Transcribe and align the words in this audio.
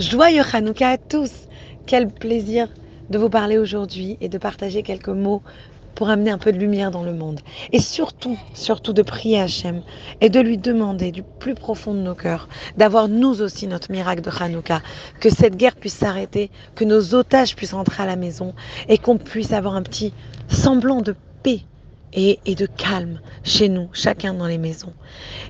Joyeux 0.00 0.44
Hanouka 0.54 0.88
à 0.88 0.96
tous 0.96 1.30
Quel 1.84 2.08
plaisir 2.08 2.68
de 3.10 3.18
vous 3.18 3.28
parler 3.28 3.58
aujourd'hui 3.58 4.16
et 4.22 4.30
de 4.30 4.38
partager 4.38 4.82
quelques 4.82 5.10
mots 5.10 5.42
pour 5.94 6.08
amener 6.08 6.30
un 6.30 6.38
peu 6.38 6.52
de 6.52 6.58
lumière 6.58 6.90
dans 6.90 7.02
le 7.02 7.12
monde. 7.12 7.40
Et 7.72 7.80
surtout, 7.80 8.38
surtout 8.54 8.94
de 8.94 9.02
prier 9.02 9.38
Hachem 9.38 9.82
et 10.22 10.30
de 10.30 10.40
lui 10.40 10.56
demander 10.56 11.12
du 11.12 11.22
plus 11.22 11.54
profond 11.54 11.92
de 11.92 11.98
nos 11.98 12.14
cœurs 12.14 12.48
d'avoir 12.78 13.08
nous 13.08 13.42
aussi 13.42 13.66
notre 13.66 13.92
miracle 13.92 14.22
de 14.22 14.30
Hanouka, 14.30 14.80
que 15.20 15.28
cette 15.28 15.56
guerre 15.56 15.76
puisse 15.76 15.96
s'arrêter, 15.96 16.50
que 16.74 16.84
nos 16.84 17.14
otages 17.14 17.54
puissent 17.54 17.74
rentrer 17.74 18.02
à 18.02 18.06
la 18.06 18.16
maison 18.16 18.54
et 18.88 18.96
qu'on 18.96 19.18
puisse 19.18 19.52
avoir 19.52 19.74
un 19.74 19.82
petit 19.82 20.14
semblant 20.48 21.02
de 21.02 21.14
paix 21.42 21.60
et, 22.12 22.38
de 22.46 22.66
calme 22.66 23.20
chez 23.44 23.68
nous, 23.68 23.88
chacun 23.92 24.34
dans 24.34 24.46
les 24.46 24.58
maisons. 24.58 24.92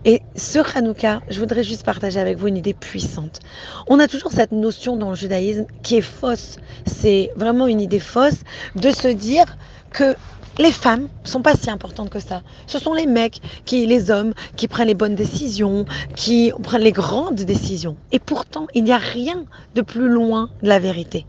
Et 0.05 0.23
ce 0.37 0.59
Hanouka, 0.77 1.21
je 1.29 1.39
voudrais 1.41 1.65
juste 1.65 1.85
partager 1.85 2.21
avec 2.21 2.39
vous 2.39 2.49
une 2.49 2.57
idée 2.57 2.75
puissante. 2.75 3.41
On 3.87 3.99
a 3.99 4.09
toujours 4.09 4.33
cette 4.33 4.53
notion 4.53 4.97
dans 4.97 5.11
le 5.11 5.17
judaïsme 5.17 5.67
qui 5.83 5.97
est 5.97 6.03
fausse. 6.03 6.57
C'est 6.87 7.31
vraiment 7.37 7.67
une 7.67 7.81
idée 7.81 8.01
fausse 8.01 8.41
de 8.77 8.91
se 8.91 9.09
dire 9.09 9.57
que 9.91 10.15
les 10.59 10.73
femmes 10.73 11.09
sont 11.25 11.43
pas 11.43 11.55
si 11.55 11.71
importantes 11.71 12.11
que 12.11 12.21
ça. 12.21 12.43
Ce 12.67 12.79
sont 12.79 12.93
les 12.93 13.07
mecs, 13.07 13.41
qui, 13.65 13.87
les 13.87 14.11
hommes, 14.11 14.35
qui 14.57 14.69
prennent 14.69 14.89
les 14.89 14.95
bonnes 14.95 15.15
décisions, 15.15 15.87
qui 16.17 16.53
prennent 16.63 16.83
les 16.83 16.93
grandes 16.93 17.37
décisions. 17.37 17.97
Et 18.13 18.19
pourtant, 18.19 18.67
il 18.75 18.85
n'y 18.85 18.93
a 18.93 18.99
rien 18.99 19.45
de 19.75 19.81
plus 19.81 20.09
loin 20.09 20.51
de 20.63 20.69
la 20.69 20.79
vérité. 20.79 21.25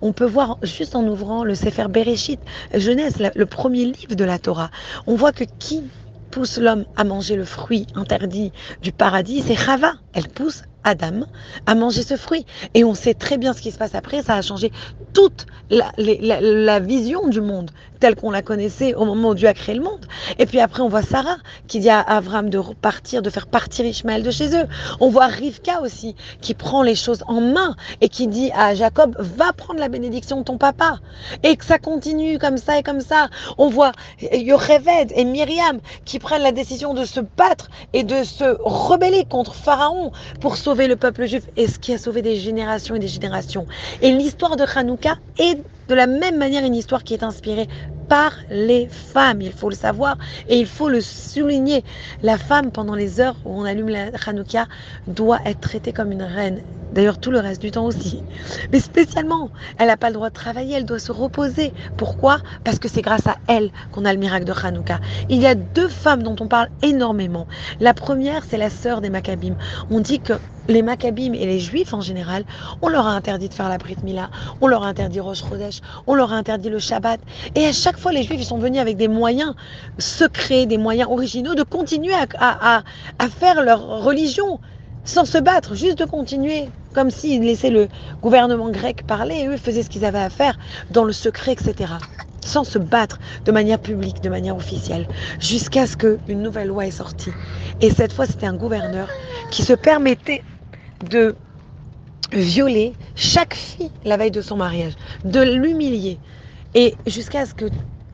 On 0.00 0.12
peut 0.12 0.26
voir 0.26 0.58
juste 0.62 0.94
en 0.96 1.06
ouvrant 1.06 1.44
le 1.44 1.54
Sefer 1.54 1.86
Bereshit, 1.88 2.40
Genèse, 2.74 3.16
le 3.34 3.46
premier 3.46 3.84
livre 3.84 4.14
de 4.14 4.24
la 4.24 4.38
Torah, 4.38 4.70
on 5.06 5.16
voit 5.16 5.32
que 5.32 5.44
qui 5.58 5.90
pousse 6.30 6.58
l'homme 6.58 6.84
à 6.96 7.04
manger 7.04 7.36
le 7.36 7.44
fruit 7.44 7.86
interdit 7.94 8.52
du 8.82 8.92
paradis, 8.92 9.42
c'est 9.42 9.56
Chava. 9.56 9.94
Elle 10.12 10.28
pousse 10.28 10.62
Adam 10.86 11.26
à 11.66 11.74
manger 11.74 12.02
ce 12.02 12.16
fruit. 12.16 12.46
Et 12.72 12.84
on 12.84 12.94
sait 12.94 13.12
très 13.12 13.36
bien 13.36 13.52
ce 13.52 13.60
qui 13.60 13.72
se 13.72 13.76
passe 13.76 13.94
après. 13.94 14.22
Ça 14.22 14.34
a 14.34 14.42
changé 14.42 14.72
toute 15.12 15.46
la, 15.68 16.80
vision 16.80 17.28
du 17.28 17.40
monde 17.40 17.70
telle 17.98 18.14
qu'on 18.14 18.30
la 18.30 18.42
connaissait 18.42 18.92
au 18.94 19.06
moment 19.06 19.30
où 19.30 19.34
Dieu 19.34 19.48
a 19.48 19.54
créé 19.54 19.74
le 19.74 19.82
monde. 19.82 20.04
Et 20.38 20.44
puis 20.44 20.60
après, 20.60 20.82
on 20.82 20.88
voit 20.88 21.02
Sarah 21.02 21.38
qui 21.66 21.80
dit 21.80 21.88
à 21.88 22.02
Abraham 22.02 22.50
de 22.50 22.58
repartir, 22.58 23.22
de 23.22 23.30
faire 23.30 23.46
partir 23.46 23.86
Ishmaël 23.86 24.22
de 24.22 24.30
chez 24.30 24.54
eux. 24.54 24.66
On 25.00 25.08
voit 25.08 25.26
Rivka 25.26 25.80
aussi 25.80 26.14
qui 26.42 26.52
prend 26.52 26.82
les 26.82 26.94
choses 26.94 27.24
en 27.26 27.40
main 27.40 27.74
et 28.02 28.10
qui 28.10 28.28
dit 28.28 28.50
à 28.54 28.74
Jacob, 28.74 29.16
va 29.18 29.54
prendre 29.54 29.80
la 29.80 29.88
bénédiction 29.88 30.40
de 30.40 30.44
ton 30.44 30.58
papa. 30.58 30.98
Et 31.42 31.56
que 31.56 31.64
ça 31.64 31.78
continue 31.78 32.38
comme 32.38 32.58
ça 32.58 32.78
et 32.78 32.82
comme 32.82 33.00
ça. 33.00 33.28
On 33.56 33.68
voit 33.68 33.92
Yocheved 34.20 35.12
et 35.16 35.24
Myriam 35.24 35.80
qui 36.04 36.18
prennent 36.18 36.42
la 36.42 36.52
décision 36.52 36.92
de 36.92 37.06
se 37.06 37.20
battre 37.20 37.70
et 37.94 38.02
de 38.04 38.24
se 38.24 38.56
rebeller 38.62 39.24
contre 39.24 39.54
Pharaon 39.54 40.12
pour 40.42 40.58
sauver 40.58 40.75
le 40.76 40.96
peuple 40.96 41.26
juif 41.26 41.44
et 41.56 41.66
ce 41.66 41.78
qui 41.78 41.94
a 41.94 41.98
sauvé 41.98 42.20
des 42.20 42.36
générations 42.36 42.94
et 42.94 42.98
des 42.98 43.08
générations. 43.08 43.66
Et 44.02 44.12
l'histoire 44.12 44.56
de 44.56 44.64
Hanouka 44.64 45.16
est 45.38 45.58
de 45.88 45.94
la 45.94 46.06
même 46.06 46.36
manière 46.36 46.64
une 46.64 46.74
histoire 46.74 47.02
qui 47.02 47.14
est 47.14 47.22
inspirée 47.22 47.68
par 48.08 48.32
les 48.50 48.88
femmes, 48.88 49.40
il 49.40 49.52
faut 49.52 49.68
le 49.68 49.74
savoir 49.74 50.16
et 50.48 50.58
il 50.58 50.66
faut 50.66 50.88
le 50.88 51.00
souligner. 51.00 51.82
La 52.22 52.38
femme, 52.38 52.70
pendant 52.70 52.94
les 52.94 53.20
heures 53.20 53.36
où 53.44 53.60
on 53.60 53.64
allume 53.64 53.88
la 53.88 54.10
Hanouka, 54.26 54.66
doit 55.08 55.40
être 55.44 55.60
traitée 55.60 55.92
comme 55.92 56.12
une 56.12 56.22
reine. 56.22 56.62
D'ailleurs, 56.92 57.18
tout 57.18 57.32
le 57.32 57.40
reste 57.40 57.60
du 57.60 57.72
temps 57.72 57.84
aussi. 57.84 58.22
Mais 58.72 58.80
spécialement, 58.80 59.50
elle 59.78 59.88
n'a 59.88 59.96
pas 59.96 60.08
le 60.08 60.14
droit 60.14 60.28
de 60.28 60.34
travailler, 60.34 60.76
elle 60.76 60.84
doit 60.84 61.00
se 61.00 61.10
reposer. 61.10 61.72
Pourquoi? 61.96 62.38
Parce 62.64 62.78
que 62.78 62.88
c'est 62.88 63.02
grâce 63.02 63.26
à 63.26 63.36
elle 63.48 63.70
qu'on 63.90 64.04
a 64.04 64.12
le 64.12 64.20
miracle 64.20 64.44
de 64.44 64.52
Hanouka. 64.52 65.00
Il 65.28 65.40
y 65.42 65.46
a 65.46 65.54
deux 65.54 65.88
femmes 65.88 66.22
dont 66.22 66.36
on 66.38 66.46
parle 66.46 66.68
énormément. 66.82 67.48
La 67.80 67.92
première, 67.92 68.44
c'est 68.48 68.56
la 68.56 68.70
sœur 68.70 69.00
des 69.00 69.10
Maccabim. 69.10 69.56
On 69.90 70.00
dit 70.00 70.20
que 70.20 70.34
les 70.68 70.82
Maccabim 70.82 71.32
et 71.32 71.46
les 71.46 71.60
Juifs 71.60 71.92
en 71.92 72.00
général, 72.00 72.44
on 72.82 72.88
leur 72.88 73.06
a 73.06 73.12
interdit 73.12 73.48
de 73.48 73.54
faire 73.54 73.68
la 73.68 73.78
Brit 73.78 73.96
Mila, 74.02 74.30
on 74.60 74.66
leur 74.66 74.82
a 74.82 74.86
interdit 74.86 75.20
Rosh 75.20 75.42
Chodesh, 75.42 75.80
on 76.06 76.14
leur 76.14 76.32
a 76.32 76.36
interdit 76.36 76.68
le 76.68 76.78
Shabbat. 76.78 77.20
Et 77.54 77.66
à 77.66 77.72
chaque 77.72 77.98
fois, 77.98 78.12
les 78.12 78.22
Juifs 78.22 78.40
ils 78.40 78.44
sont 78.44 78.58
venus 78.58 78.80
avec 78.80 78.96
des 78.96 79.08
moyens 79.08 79.54
secrets, 79.98 80.66
des 80.66 80.78
moyens 80.78 81.08
originaux 81.10 81.54
de 81.54 81.62
continuer 81.62 82.14
à, 82.38 82.82
à 83.18 83.28
faire 83.28 83.62
leur 83.62 84.04
religion 84.04 84.60
sans 85.06 85.24
se 85.24 85.38
battre, 85.38 85.74
juste 85.76 85.98
de 85.98 86.04
continuer, 86.04 86.68
comme 86.92 87.10
s'ils 87.10 87.42
laissaient 87.42 87.70
le 87.70 87.88
gouvernement 88.20 88.70
grec 88.70 89.06
parler, 89.06 89.36
et 89.36 89.46
eux 89.46 89.56
faisaient 89.56 89.84
ce 89.84 89.88
qu'ils 89.88 90.04
avaient 90.04 90.18
à 90.18 90.30
faire 90.30 90.58
dans 90.90 91.04
le 91.04 91.12
secret, 91.12 91.52
etc. 91.52 91.94
Sans 92.44 92.64
se 92.64 92.78
battre 92.78 93.18
de 93.44 93.52
manière 93.52 93.78
publique, 93.78 94.20
de 94.22 94.28
manière 94.28 94.56
officielle, 94.56 95.06
jusqu'à 95.38 95.86
ce 95.86 95.96
qu'une 95.96 96.42
nouvelle 96.42 96.68
loi 96.68 96.86
est 96.86 96.90
sortie. 96.90 97.36
Et 97.80 97.90
cette 97.90 98.12
fois, 98.12 98.26
c'était 98.26 98.46
un 98.46 98.56
gouverneur 98.56 99.08
qui 99.50 99.62
se 99.62 99.72
permettait 99.72 100.42
de 101.04 101.34
violer 102.32 102.94
chaque 103.14 103.54
fille 103.54 103.90
la 104.04 104.16
veille 104.16 104.30
de 104.30 104.40
son 104.40 104.56
mariage, 104.56 104.94
de 105.24 105.40
l'humilier. 105.40 106.18
Et 106.74 106.94
jusqu'à 107.06 107.46
ce 107.46 107.54
que 107.54 107.66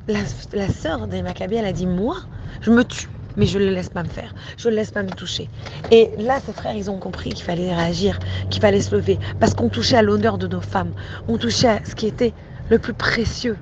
la, 0.09 0.69
sœur 0.69 1.07
des 1.07 1.23
Maccabées, 1.23 1.57
elle 1.57 1.65
a 1.65 1.73
dit, 1.73 1.87
moi, 1.87 2.17
je 2.61 2.71
me 2.71 2.85
tue, 2.85 3.09
mais 3.37 3.47
je 3.47 3.59
ne 3.59 3.65
le 3.65 3.71
laisse 3.71 3.89
pas 3.89 4.03
me 4.03 4.09
faire, 4.09 4.35
je 4.57 4.69
ne 4.69 4.71
le 4.71 4.77
laisse 4.77 4.91
pas 4.91 5.03
me 5.03 5.11
toucher. 5.11 5.49
Et 5.91 6.11
là, 6.19 6.41
ses 6.41 6.53
frères, 6.53 6.75
ils 6.75 6.91
ont 6.91 6.99
compris 6.99 7.31
qu'il 7.31 7.45
fallait 7.45 7.75
réagir, 7.75 8.19
qu'il 8.51 8.61
fallait 8.61 8.81
se 8.81 8.95
lever, 8.95 9.19
parce 9.41 9.55
qu'on 9.55 9.69
touchait 9.69 9.97
à 9.97 10.03
l'honneur 10.03 10.39
de 10.39 10.47
nos 10.47 10.61
femmes, 10.61 10.93
on 11.29 11.39
touchait 11.39 11.69
à 11.69 11.85
ce 11.85 11.95
qui 11.95 12.07
était 12.07 12.33
le 12.69 12.79
plus 12.79 12.95
précieux, 12.95 13.57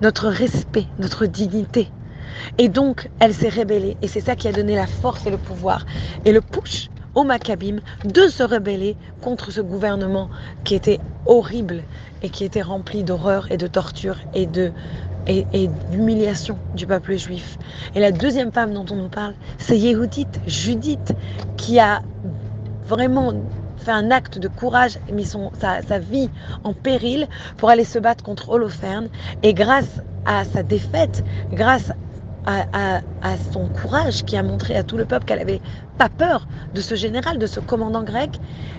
notre 0.00 0.28
respect, 0.28 0.86
notre 0.98 1.26
dignité. 1.26 1.88
Et 2.58 2.68
donc, 2.68 3.10
elle 3.20 3.34
s'est 3.34 3.48
rébellée, 3.48 3.96
et 4.02 4.08
c'est 4.08 4.20
ça 4.20 4.36
qui 4.36 4.48
a 4.48 4.52
donné 4.52 4.74
la 4.74 4.86
force 4.86 5.26
et 5.26 5.30
le 5.30 5.38
pouvoir, 5.38 5.84
et 6.24 6.32
le 6.32 6.40
push 6.40 6.88
aux 7.14 7.24
Maccabim 7.24 7.76
de 8.04 8.28
se 8.28 8.42
rebeller 8.42 8.96
contre 9.20 9.50
ce 9.50 9.60
gouvernement 9.60 10.30
qui 10.64 10.74
était 10.74 11.00
horrible 11.26 11.82
et 12.22 12.30
qui 12.30 12.44
était 12.44 12.62
rempli 12.62 13.04
d'horreur 13.04 13.46
et 13.50 13.56
de 13.56 13.66
torture 13.66 14.16
et 14.34 14.46
de 14.46 14.72
et, 15.28 15.68
d'humiliation 15.90 16.58
du 16.74 16.86
peuple 16.86 17.16
juif. 17.16 17.58
Et 17.94 18.00
la 18.00 18.10
deuxième 18.10 18.50
femme 18.50 18.72
dont 18.72 18.86
on 18.90 18.96
nous 18.96 19.08
parle, 19.08 19.34
c'est 19.58 19.78
Yehudit, 19.78 20.26
Judith, 20.46 21.14
qui 21.56 21.78
a 21.78 22.02
vraiment 22.84 23.32
fait 23.76 23.92
un 23.92 24.10
acte 24.10 24.38
de 24.38 24.48
courage, 24.48 24.98
mis 25.12 25.24
son, 25.24 25.52
sa, 25.60 25.82
sa, 25.82 25.98
vie 25.98 26.28
en 26.64 26.72
péril 26.72 27.28
pour 27.56 27.68
aller 27.68 27.84
se 27.84 27.98
battre 27.98 28.24
contre 28.24 28.48
Holoferne. 28.48 29.08
Et 29.42 29.54
grâce 29.54 30.02
à 30.24 30.44
sa 30.44 30.62
défaite, 30.62 31.24
grâce 31.52 31.92
à, 32.46 33.00
son 33.52 33.68
courage 33.68 34.24
qui 34.24 34.36
a 34.36 34.42
montré 34.42 34.76
à 34.76 34.82
tout 34.82 34.96
le 34.96 35.04
peuple 35.04 35.24
qu'elle 35.24 35.38
avait 35.38 35.60
pas 35.98 36.08
peur 36.08 36.46
de 36.74 36.80
ce 36.80 36.94
général, 36.94 37.38
de 37.38 37.46
ce 37.46 37.60
commandant 37.60 38.02
grec, 38.02 38.30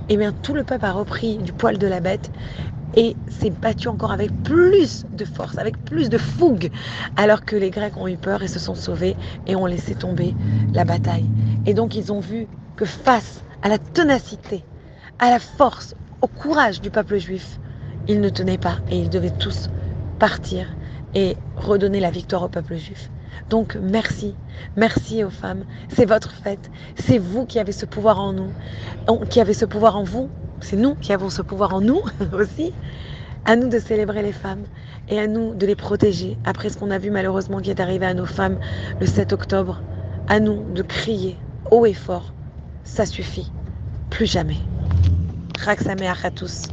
et 0.09 0.13
eh 0.13 0.17
bien 0.17 0.33
tout 0.33 0.53
le 0.53 0.63
peuple 0.63 0.85
a 0.85 0.91
repris 0.91 1.37
du 1.37 1.53
poil 1.53 1.77
de 1.77 1.87
la 1.87 1.99
bête 1.99 2.31
et 2.95 3.15
s'est 3.27 3.49
battu 3.49 3.87
encore 3.87 4.11
avec 4.11 4.31
plus 4.43 5.05
de 5.11 5.25
force, 5.25 5.57
avec 5.57 5.77
plus 5.85 6.09
de 6.09 6.17
fougue, 6.17 6.69
alors 7.15 7.43
que 7.45 7.55
les 7.55 7.69
Grecs 7.69 7.97
ont 7.97 8.07
eu 8.07 8.17
peur 8.17 8.43
et 8.43 8.47
se 8.47 8.59
sont 8.59 8.75
sauvés 8.75 9.15
et 9.47 9.55
ont 9.55 9.65
laissé 9.65 9.95
tomber 9.95 10.35
la 10.73 10.85
bataille. 10.85 11.25
Et 11.65 11.73
donc 11.73 11.95
ils 11.95 12.11
ont 12.11 12.19
vu 12.19 12.47
que 12.75 12.85
face 12.85 13.43
à 13.61 13.69
la 13.69 13.77
ténacité, 13.77 14.63
à 15.19 15.29
la 15.29 15.39
force, 15.39 15.95
au 16.21 16.27
courage 16.27 16.81
du 16.81 16.89
peuple 16.89 17.17
juif, 17.17 17.59
ils 18.07 18.21
ne 18.21 18.29
tenaient 18.29 18.57
pas 18.57 18.77
et 18.91 18.99
ils 18.99 19.09
devaient 19.09 19.29
tous 19.29 19.69
partir 20.19 20.67
et 21.15 21.35
redonner 21.55 21.99
la 21.99 22.11
victoire 22.11 22.43
au 22.43 22.49
peuple 22.49 22.75
juif. 22.75 23.09
Donc 23.49 23.77
merci, 23.81 24.35
merci 24.75 25.23
aux 25.23 25.29
femmes. 25.29 25.63
C'est 25.89 26.05
votre 26.05 26.31
fête. 26.31 26.71
C'est 26.95 27.17
vous 27.17 27.45
qui 27.45 27.59
avez 27.59 27.71
ce 27.71 27.85
pouvoir 27.85 28.19
en 28.19 28.33
nous, 28.33 28.51
qui 29.29 29.39
avez 29.39 29.53
ce 29.53 29.65
pouvoir 29.65 29.97
en 29.97 30.03
vous. 30.03 30.29
C'est 30.59 30.77
nous 30.77 30.95
qui 30.95 31.13
avons 31.13 31.29
ce 31.29 31.41
pouvoir 31.41 31.73
en 31.73 31.81
nous 31.81 32.01
aussi. 32.33 32.73
À 33.45 33.55
nous 33.55 33.67
de 33.67 33.79
célébrer 33.79 34.23
les 34.23 34.31
femmes 34.31 34.63
et 35.09 35.19
à 35.19 35.27
nous 35.27 35.53
de 35.53 35.65
les 35.65 35.75
protéger 35.75 36.37
après 36.45 36.69
ce 36.69 36.77
qu'on 36.77 36.91
a 36.91 36.97
vu 36.97 37.11
malheureusement 37.11 37.59
qui 37.59 37.69
est 37.69 37.81
arrivé 37.81 38.05
à 38.05 38.13
nos 38.13 38.25
femmes 38.25 38.57
le 38.99 39.05
7 39.05 39.33
octobre. 39.33 39.81
À 40.29 40.39
nous 40.39 40.63
de 40.73 40.81
crier 40.81 41.37
haut 41.71 41.85
et 41.85 41.93
fort. 41.93 42.33
Ça 42.83 43.05
suffit. 43.05 43.51
Plus 44.09 44.25
jamais. 44.25 44.59
Raksameach 45.59 46.23
à 46.23 46.31
tous. 46.31 46.63